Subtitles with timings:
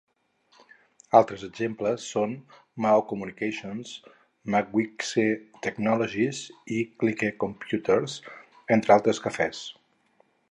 [1.17, 2.31] Altres exemples són
[2.85, 3.91] Mao Communications,
[4.53, 5.25] Mwakitse
[5.67, 6.41] Technologies
[6.77, 8.17] i Clique Computers,
[8.77, 9.61] entre altres cafès.